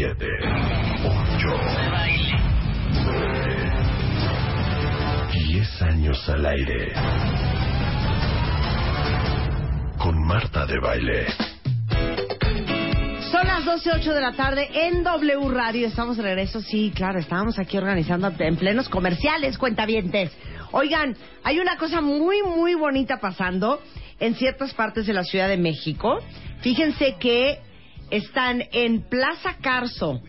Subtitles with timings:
[0.00, 0.16] 7,
[1.04, 1.46] 8,
[3.04, 3.72] 9,
[5.50, 6.94] 10 años al aire.
[9.98, 11.26] Con Marta de Baile.
[13.30, 15.86] Son las 12.08 de la tarde en W Radio.
[15.86, 16.62] Estamos de regreso.
[16.62, 20.32] Sí, claro, estábamos aquí organizando en plenos comerciales, cuentavientes.
[20.72, 23.82] Oigan, hay una cosa muy, muy bonita pasando
[24.18, 26.20] en ciertas partes de la Ciudad de México.
[26.62, 27.58] Fíjense que
[28.10, 30.20] están en Plaza Carso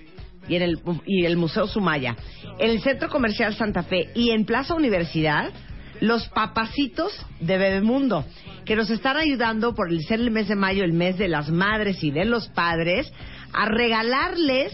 [0.48, 2.16] y en el, y el Museo Sumaya,
[2.60, 5.52] en el Centro Comercial Santa Fe y en Plaza Universidad
[6.00, 8.26] los papacitos de Bebemundo,
[8.66, 11.50] que nos están ayudando por el ser el mes de mayo, el mes de las
[11.50, 13.12] madres y de los padres,
[13.54, 14.74] a regalarles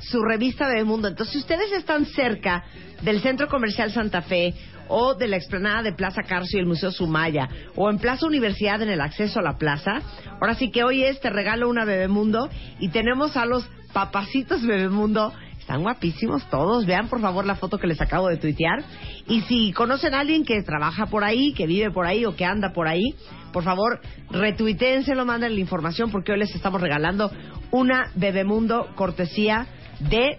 [0.00, 1.08] su revista Bebemundo.
[1.08, 2.64] Entonces, si ustedes están cerca
[3.02, 4.54] del Centro Comercial Santa Fe
[4.88, 8.80] o de la explanada de Plaza Carso y el Museo Sumaya, o en Plaza Universidad
[8.80, 10.00] en el acceso a la plaza,
[10.40, 15.32] ahora sí que hoy es Te Regalo una Bebemundo y tenemos a los papacitos Bebemundo
[15.68, 16.86] están guapísimos todos.
[16.86, 18.82] Vean por favor la foto que les acabo de tuitear.
[19.26, 22.46] Y si conocen a alguien que trabaja por ahí, que vive por ahí o que
[22.46, 23.14] anda por ahí,
[23.52, 27.30] por favor, retuitéenselo, manden la información porque hoy les estamos regalando
[27.70, 29.66] una Bebemundo cortesía
[30.00, 30.38] de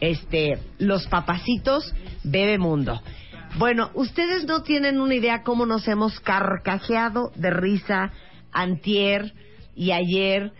[0.00, 1.94] este los papacitos
[2.24, 3.00] Bebemundo.
[3.56, 8.12] Bueno, ustedes no tienen una idea cómo nos hemos carcajeado de risa
[8.52, 9.32] antier
[9.74, 10.52] y ayer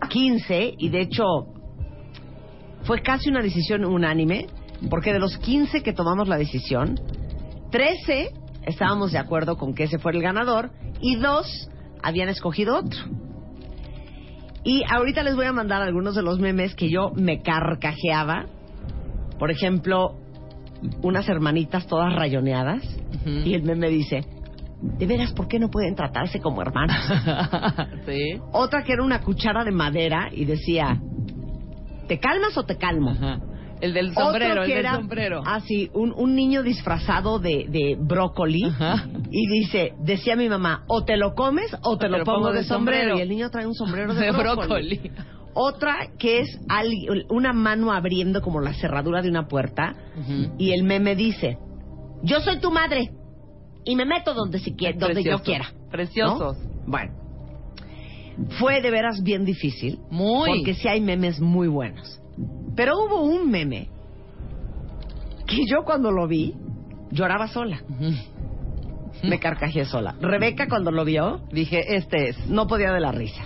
[0.10, 1.24] 15, y de hecho
[2.84, 4.48] fue casi una decisión unánime,
[4.90, 7.00] porque de los 15 que tomamos la decisión,
[7.72, 8.32] 13
[8.66, 10.72] estábamos de acuerdo con que ese fuera el ganador,
[11.02, 11.70] y dos
[12.06, 13.00] habían escogido otro.
[14.64, 18.46] Y ahorita les voy a mandar algunos de los memes que yo me carcajeaba.
[19.38, 20.18] Por ejemplo,
[21.02, 22.84] unas hermanitas todas rayoneadas.
[23.26, 24.22] Y el meme dice,
[24.82, 26.96] de veras, ¿por qué no pueden tratarse como hermanos?
[28.06, 28.40] sí.
[28.52, 31.02] Otra que era una cuchara de madera y decía,
[32.08, 33.12] ¿te calmas o te calmo?
[33.12, 33.40] Ajá.
[33.86, 35.42] El del sombrero, el del sombrero.
[35.46, 38.64] Ah, sí, un, un niño disfrazado de, de brócoli.
[38.66, 39.08] Ajá.
[39.32, 43.18] Y dice, decía mi mamá, o te lo comes o te, lo, pongo, de sombrero.
[43.18, 44.98] Y el niño trae un sombrero de, De brócoli.
[44.98, 45.12] brócoli.
[45.54, 46.60] Otra que es
[47.30, 49.96] una mano abriendo como la cerradura de una puerta.
[50.58, 51.58] Y el meme dice,
[52.24, 53.12] yo soy tu madre
[53.86, 55.68] y me meto donde, si quie- donde yo quiera.
[55.92, 56.58] Preciosos.
[56.58, 56.88] ¿No?
[56.88, 57.14] Bueno,
[58.60, 60.00] fue de veras bien difícil.
[60.10, 60.50] Muy.
[60.58, 62.20] Porque sí hay memes muy buenos.
[62.76, 63.90] Pero hubo un meme
[65.48, 66.54] que yo cuando lo vi
[67.12, 67.82] lloraba sola.
[69.24, 70.16] Me carcajeé sola.
[70.20, 72.48] Rebeca cuando lo vio Dije, este es.
[72.50, 73.44] no podía de la risa.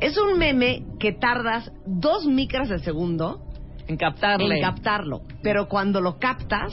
[0.00, 3.40] Es un meme que tardas dos micras de segundo
[3.86, 4.56] En captarle.
[4.56, 6.72] en captarlo, pero cuando lo captas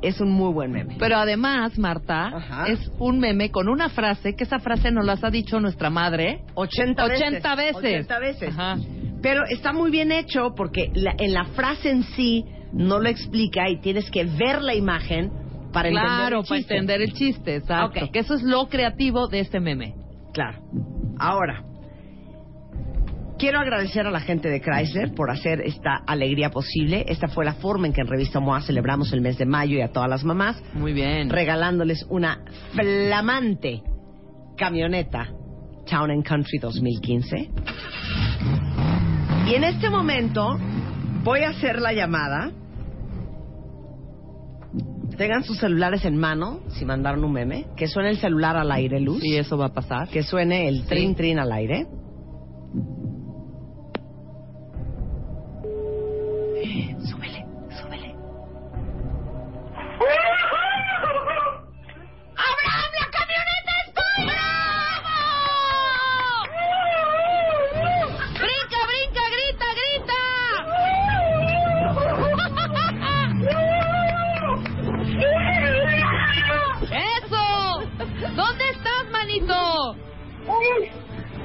[0.00, 0.96] es un muy buen meme.
[0.98, 2.68] Pero además, Marta, Ajá.
[2.68, 6.44] es un meme con una frase, que esa frase nos las ha dicho nuestra madre
[6.54, 7.26] 80 veces.
[7.26, 7.76] 80 veces.
[8.06, 8.48] 80 veces.
[8.50, 8.76] Ajá.
[9.22, 13.68] Pero está muy bien hecho porque la- en la frase en sí no lo explica
[13.68, 15.30] y tienes que ver la imagen
[15.72, 16.74] para entender Claro, el para chiste.
[16.74, 18.04] entender el chiste, exacto.
[18.06, 18.10] Ok.
[18.12, 19.94] Que eso es lo creativo de este meme.
[20.32, 20.58] Claro.
[21.18, 21.64] Ahora,
[23.38, 27.04] quiero agradecer a la gente de Chrysler por hacer esta alegría posible.
[27.08, 29.80] Esta fue la forma en que en Revista MOA celebramos el mes de mayo y
[29.82, 31.28] a todas las mamás, Muy bien.
[31.30, 32.40] regalándoles una
[32.74, 33.82] flamante
[34.56, 35.28] camioneta
[35.90, 37.50] Town and Country 2015.
[39.50, 40.60] Y en este momento
[41.24, 42.52] voy a hacer la llamada.
[45.16, 49.00] Tengan sus celulares en mano, si mandaron un meme, que suene el celular al aire,
[49.00, 49.20] Luz.
[49.20, 50.08] Sí, eso va a pasar.
[50.08, 51.88] Que suene el trin trin al aire.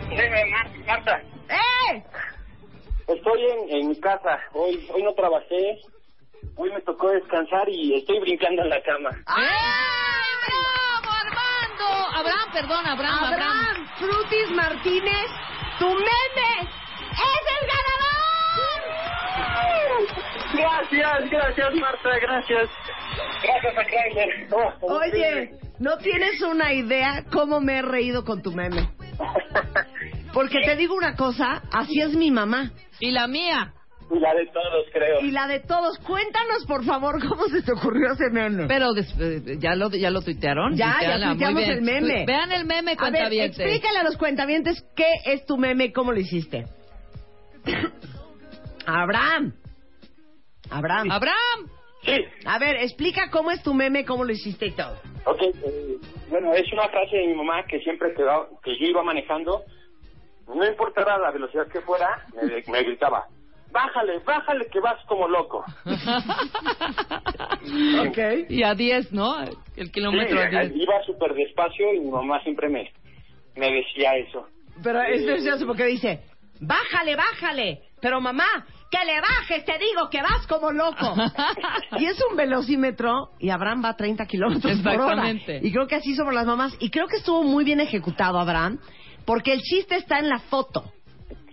[0.09, 2.03] Dime, Mar- Marta, ¡Eh!
[3.07, 4.39] estoy en, en mi casa.
[4.53, 5.79] Hoy hoy no trabajé.
[6.57, 9.09] Hoy me tocó descansar y estoy brincando en la cama.
[9.25, 12.17] ¡Ay, bravo, Armando!
[12.17, 13.57] Abraham, perdón, Abraham, Abraham.
[13.69, 15.27] Abraham Frutis Martínez,
[15.79, 16.69] tu meme
[17.11, 18.05] es el ganador.
[20.53, 22.69] Gracias, gracias, Marta, gracias.
[23.43, 24.47] Gracias a Chrysler.
[24.51, 28.89] Oh, Oye, no tienes una idea cómo me he reído con tu meme.
[30.35, 32.69] Porque te digo una cosa, así es mi mamá.
[32.99, 33.73] Y la mía.
[34.11, 35.21] La de todos, creo.
[35.21, 35.97] Y la de todos.
[35.97, 38.67] Cuéntanos, por favor, cómo se te ocurrió ese meme.
[38.67, 40.75] Pero eh, ya lo ya lo tuitearon.
[40.75, 42.19] Ya, ya Tuiteala, tuiteamos el meme.
[42.19, 43.59] Tu- Vean el meme, a ver, cuentavientes.
[43.59, 46.65] explícale a los cuentavientes qué es tu meme y cómo lo hiciste.
[48.85, 49.53] Abraham.
[50.69, 51.11] Abraham.
[51.11, 51.69] Abraham.
[52.03, 52.13] Sí,
[52.45, 54.95] A ver, explica cómo es tu meme, cómo lo hiciste y todo.
[55.25, 55.41] ok.
[55.41, 55.97] eh,
[56.29, 59.63] bueno, es una frase de mi mamá que siempre que, va- que yo iba manejando,
[60.53, 63.25] no importara la velocidad que fuera, me, me gritaba,
[63.71, 65.63] bájale, bájale que vas como loco.
[68.07, 68.49] Ok.
[68.49, 69.37] Y a 10, ¿no?
[69.75, 70.75] El kilómetro a Sí, 10.
[70.75, 72.91] iba súper despacio y mi mamá siempre me,
[73.55, 74.47] me decía eso.
[74.83, 76.21] Pero es precioso porque dice,
[76.59, 77.81] bájale, bájale.
[78.01, 78.45] Pero mamá,
[78.91, 81.15] que le bajes, te digo que vas como loco.
[81.97, 85.03] y es un velocímetro y Abraham va a 30 kilómetros por hora.
[85.31, 85.59] Exactamente.
[85.63, 86.75] Y creo que así somos las mamás.
[86.79, 88.79] Y creo que estuvo muy bien ejecutado, Abraham,
[89.25, 90.83] porque el chiste está en la foto,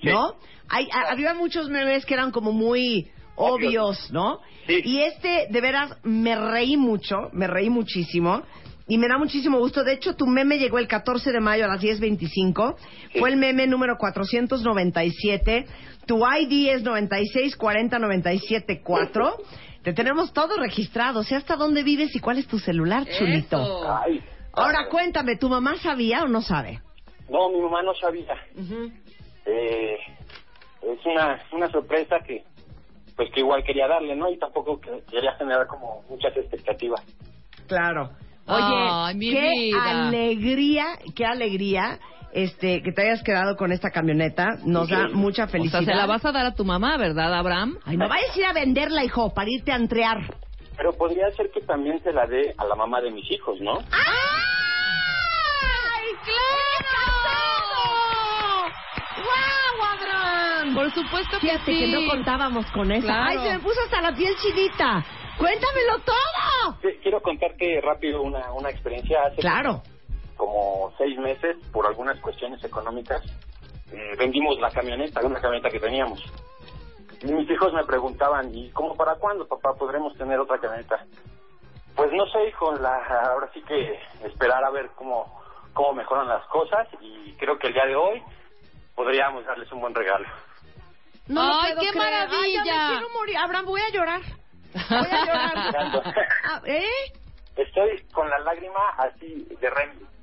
[0.03, 0.35] ¿no?
[0.69, 4.39] Hay, a- había muchos memes que eran como muy obvios, ¿no?
[4.67, 4.81] Sí.
[4.85, 8.43] Y este, de veras, me reí mucho, me reí muchísimo.
[8.89, 9.85] Y me da muchísimo gusto.
[9.85, 12.77] De hecho, tu meme llegó el 14 de mayo a las 10.25.
[13.13, 13.19] Sí.
[13.21, 15.67] Fue el meme número 497.
[16.07, 19.35] Tu ID es 9640974.
[19.83, 21.23] Te tenemos todo registrado.
[21.25, 23.63] Sé hasta dónde vives y cuál es tu celular, chulito.
[23.63, 23.99] Eso.
[24.53, 26.81] Ahora cuéntame, ¿tu mamá sabía o no sabe?
[27.29, 28.35] No, mi mamá no sabía.
[29.47, 29.97] Eh,
[30.83, 32.45] es una, una sorpresa que
[33.17, 34.31] pues que igual quería darle, ¿no?
[34.31, 37.01] Y tampoco que- quería generar como muchas expectativas.
[37.69, 38.11] Claro.
[38.47, 40.07] Oye, qué vida.
[40.09, 41.99] alegría, qué alegría
[42.33, 44.57] este que te hayas quedado con esta camioneta.
[44.65, 45.81] Nos da mucha O felicidad.
[45.83, 47.79] sea, se la vas a dar a tu mamá, ¿verdad, Abraham?
[47.85, 50.19] Ay, no vayas a ir a venderla, hijo, para irte a entrear.
[50.77, 53.75] Pero podría ser que también se la dé a la mamá de mis hijos, ¿no?
[53.75, 53.83] ¡Ay,
[56.25, 57.85] claro!
[59.23, 60.62] ¡Guau, Abraham!
[60.75, 61.79] Por supuesto que Fíjate sí.
[61.81, 63.07] que no contábamos con eso.
[63.07, 63.25] Claro.
[63.29, 65.05] ¡Ay, se me puso hasta la piel chinita!
[65.39, 66.79] ¡Cuéntamelo todo!
[66.83, 69.83] Sí, Quiero contarte rápido una, una experiencia hace Claro.
[70.37, 73.23] como seis meses, por algunas cuestiones económicas,
[73.93, 76.23] eh, vendimos la camioneta, una camioneta que teníamos.
[77.23, 81.05] Y mis hijos me preguntaban, ¿y cómo para cuándo, papá, podremos tener otra camioneta?
[81.95, 82.97] Pues no sé, hijo, la,
[83.31, 85.41] ahora sí que esperar a ver cómo,
[85.73, 88.23] cómo mejoran las cosas y creo que el día de hoy
[88.95, 90.27] podríamos darles un buen regalo.
[91.29, 92.15] No lo ¡Ay, puedo qué creer.
[92.15, 92.65] Ay, maravilla!
[92.65, 93.37] ya me quiero morir.
[93.39, 94.21] Abraham, voy a llorar.
[94.89, 95.75] Voy a llorar.
[96.45, 96.85] Ah, ¿Eh?
[97.57, 99.69] Estoy con la lágrima así de.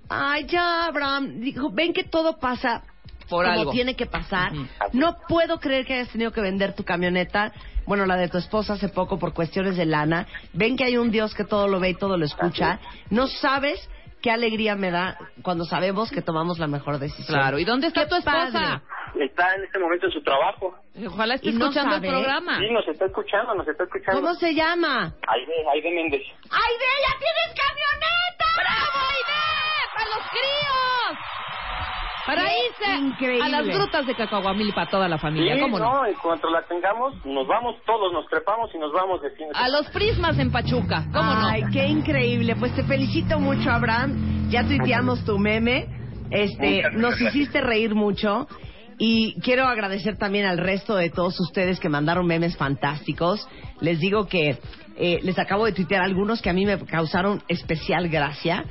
[0.09, 1.39] Ay, ya, Abraham.
[1.41, 2.81] Dijo, ven que todo pasa
[3.29, 3.71] Por como algo.
[3.71, 4.51] tiene que pasar.
[4.93, 7.53] No puedo creer que hayas tenido que vender tu camioneta.
[7.85, 10.27] Bueno, la de tu esposa hace poco por cuestiones de lana.
[10.53, 12.79] Ven que hay un Dios que todo lo ve y todo lo escucha.
[13.11, 13.87] No sabes
[14.21, 17.37] qué alegría me da cuando sabemos que tomamos la mejor decisión.
[17.37, 17.59] Claro.
[17.59, 18.51] ¿Y dónde está tu esposa?
[18.51, 19.25] padre.
[19.25, 20.75] Está en este momento en su trabajo.
[21.07, 22.59] Ojalá esté no escuchando el programa.
[22.59, 24.21] Sí, nos está escuchando, nos está escuchando.
[24.21, 25.13] ¿Cómo se llama?
[25.27, 26.21] Aide, Aide Méndez.
[26.21, 28.45] ¡Aide, ya tienes camioneta!
[28.55, 29.39] ¡Bravo, Aide!
[29.95, 31.19] ¡Para los críos!
[32.29, 33.43] Para irse increíble.
[33.43, 35.55] a las grutas de Cacahuamil para toda la familia.
[35.55, 35.93] Sí, ¿Cómo no?
[35.93, 39.49] no, en cuanto la tengamos, nos vamos todos, nos trepamos y nos vamos de cine.
[39.55, 41.05] A los prismas en Pachuca.
[41.11, 41.71] ¿Cómo Ay, no?
[41.71, 42.55] qué increíble.
[42.55, 44.49] Pues te felicito mucho, Abraham.
[44.49, 45.87] Ya tuiteamos tu meme.
[46.29, 48.47] Este, nos hiciste reír mucho.
[48.99, 53.47] Y quiero agradecer también al resto de todos ustedes que mandaron memes fantásticos.
[53.79, 54.59] Les digo que
[54.97, 58.65] eh, les acabo de tuitear algunos que a mí me causaron especial gracia.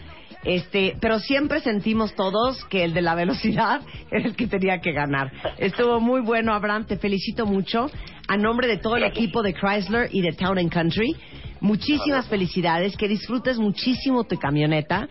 [0.44, 3.80] Este, pero siempre sentimos todos que el de la velocidad
[4.10, 5.32] era el que tenía que ganar.
[5.58, 6.86] Estuvo muy bueno, Abraham.
[6.86, 7.90] Te felicito mucho.
[8.28, 11.16] A nombre de todo el equipo de Chrysler y de Town and Country,
[11.60, 12.96] muchísimas felicidades.
[12.96, 15.08] Que disfrutes muchísimo tu camioneta.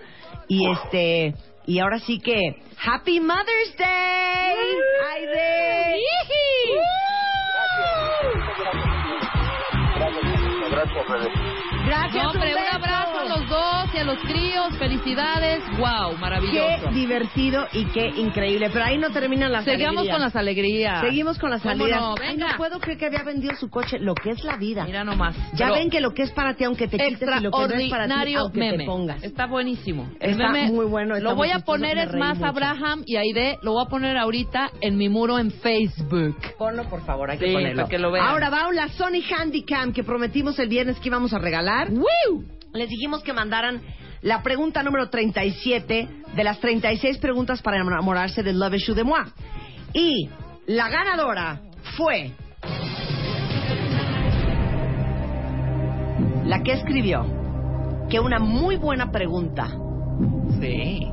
[0.47, 1.33] Y este,
[1.65, 2.39] y ahora sí que,
[2.81, 4.55] Happy Mother's Day,
[5.15, 5.97] Aide.
[9.99, 11.31] Gracias, gracias, Rebe.
[11.85, 14.77] Gracias, No, hombre, un abrazo a los dos a los críos.
[14.77, 15.61] Felicidades.
[15.77, 16.89] Wow, Qué maravilloso.
[16.91, 18.69] divertido y qué increíble.
[18.71, 20.13] Pero ahí no terminan las Seguimos alegrías.
[20.15, 21.01] con las alegrías.
[21.01, 21.99] Seguimos con las ¿Cómo salidas.
[22.01, 22.15] no?
[22.21, 23.97] Ay, no puedo creer que había vendido su coche.
[23.99, 24.85] Lo que es la vida.
[24.85, 25.35] Mira nomás.
[25.53, 27.57] ya Pero ven que lo que es para ti, aunque te quites, y lo que
[27.67, 28.77] no es para ti, aunque meme.
[28.79, 29.23] te pongas.
[29.23, 30.09] Está buenísimo.
[30.19, 32.49] Está meme muy bueno, está Lo voy a poner, es más, mucho.
[32.49, 36.35] Abraham y Aide, lo voy a poner ahorita en mi muro en Facebook.
[36.57, 37.83] Ponlo, por favor, hay que Sí, ponerlo.
[37.83, 38.27] para que lo vean.
[38.27, 41.89] Ahora va la Sony Handycam que prometimos el viernes que íbamos a regalar.
[41.91, 42.43] ¡Woo!
[42.77, 43.81] Les dijimos que mandaran
[44.21, 49.19] la pregunta número 37 de las 36 preguntas para enamorarse de Love Issue de Moi.
[49.93, 50.29] Y
[50.67, 51.59] la ganadora
[51.97, 52.33] fue
[56.45, 57.25] la que escribió
[58.09, 59.69] que una muy buena pregunta
[60.61, 61.07] Sí.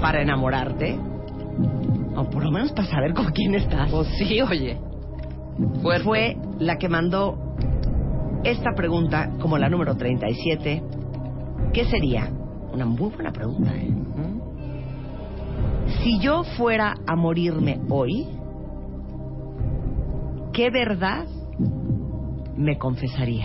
[0.00, 0.98] para enamorarte,
[2.16, 4.78] o por lo menos para saber con quién estás, Pues sí, oye.
[5.82, 6.04] Fuerte.
[6.04, 7.38] fue la que mandó
[8.44, 10.82] esta pregunta como la número 37.
[11.72, 12.30] ¿Qué sería?
[12.72, 13.90] Una muy buena pregunta, ¿eh?
[16.02, 18.26] Si yo fuera a morirme hoy,
[20.52, 21.26] ¿qué verdad
[22.56, 23.42] me confesaría?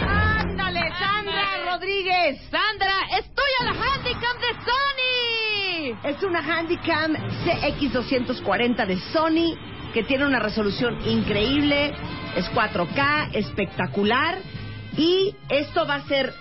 [0.00, 2.40] ¡Ándale, Sandra Rodríguez!
[2.50, 6.08] Sandra, estoy a la handicap de Sony.
[6.08, 9.56] Es una Handycam CX240 de Sony
[9.92, 11.92] que tiene una resolución increíble,
[12.36, 14.38] es 4K, espectacular
[14.96, 16.32] y esto va a ser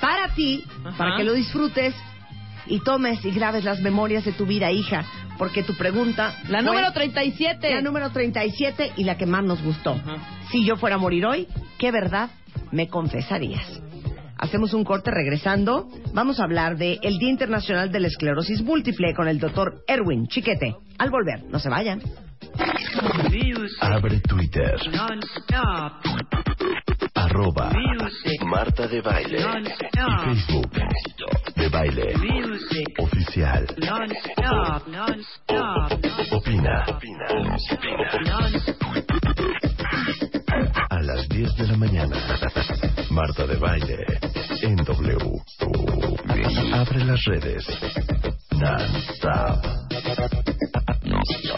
[0.00, 0.96] para ti, Ajá.
[0.96, 1.94] para que lo disfrutes
[2.66, 5.04] y tomes y grabes las memorias de tu vida, hija,
[5.38, 7.74] porque tu pregunta La fue número 37.
[7.74, 9.92] la número 37 y la que más nos gustó.
[9.92, 10.16] Ajá.
[10.50, 11.46] Si yo fuera a morir hoy,
[11.78, 12.30] ¿qué verdad
[12.70, 13.80] me confesarías?
[14.40, 15.88] Hacemos un corte regresando.
[16.12, 20.28] Vamos a hablar de el Día Internacional de la Esclerosis Múltiple con el doctor Erwin
[20.28, 20.76] Chiquete.
[20.98, 22.00] Al volver, no se vayan.
[23.80, 24.76] Abre Twitter.
[27.14, 27.72] Arroba
[28.44, 29.38] Marta de Baile.
[29.38, 30.70] Y Facebook.
[31.56, 32.14] De Baile.
[32.98, 33.66] Oficial.
[36.30, 36.84] Opina.
[40.90, 42.16] A las 10 de la mañana.
[43.10, 44.04] Marta de Baile.
[44.62, 45.42] En W.
[46.72, 47.66] Abre las redes.
[48.52, 49.78] Non-stop.
[51.08, 51.57] Escribe.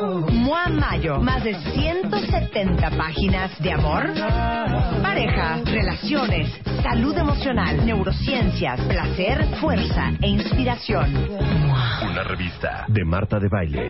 [0.00, 4.10] Mua Mayo, más de 170 páginas de amor,
[5.02, 6.48] pareja, relaciones,
[6.82, 11.14] salud emocional, neurociencias, placer, fuerza e inspiración.
[12.10, 13.88] Una revista de Marta de Baile.